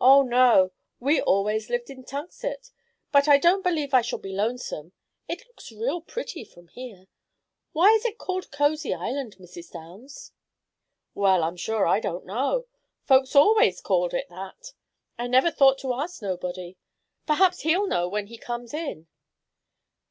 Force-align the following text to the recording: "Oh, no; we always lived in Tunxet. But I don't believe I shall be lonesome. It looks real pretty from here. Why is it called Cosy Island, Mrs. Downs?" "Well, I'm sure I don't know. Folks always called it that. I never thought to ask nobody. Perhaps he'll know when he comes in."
"Oh, 0.00 0.22
no; 0.22 0.72
we 1.00 1.20
always 1.20 1.68
lived 1.68 1.90
in 1.90 2.02
Tunxet. 2.02 2.70
But 3.12 3.28
I 3.28 3.36
don't 3.36 3.62
believe 3.62 3.92
I 3.92 4.00
shall 4.00 4.18
be 4.18 4.32
lonesome. 4.32 4.92
It 5.28 5.46
looks 5.46 5.70
real 5.70 6.00
pretty 6.00 6.44
from 6.44 6.68
here. 6.68 7.08
Why 7.72 7.90
is 7.92 8.06
it 8.06 8.16
called 8.16 8.50
Cosy 8.50 8.94
Island, 8.94 9.36
Mrs. 9.38 9.70
Downs?" 9.70 10.32
"Well, 11.12 11.44
I'm 11.44 11.56
sure 11.58 11.86
I 11.86 12.00
don't 12.00 12.24
know. 12.24 12.68
Folks 13.04 13.36
always 13.36 13.82
called 13.82 14.14
it 14.14 14.30
that. 14.30 14.72
I 15.18 15.26
never 15.26 15.50
thought 15.50 15.76
to 15.80 15.92
ask 15.92 16.22
nobody. 16.22 16.78
Perhaps 17.26 17.60
he'll 17.60 17.86
know 17.86 18.08
when 18.08 18.28
he 18.28 18.38
comes 18.38 18.72
in." 18.72 19.08